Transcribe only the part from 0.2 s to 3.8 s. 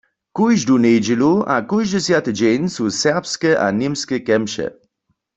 Kóždu njedźelu a kóždy swjaty dźeń su serbske a